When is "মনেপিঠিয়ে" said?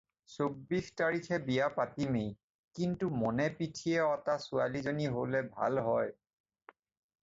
3.19-3.97